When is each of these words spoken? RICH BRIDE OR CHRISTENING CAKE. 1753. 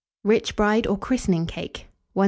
RICH 0.23 0.55
BRIDE 0.55 0.87
OR 0.87 0.97
CHRISTENING 0.97 1.45
CAKE. 1.45 1.85
1753. 2.13 2.19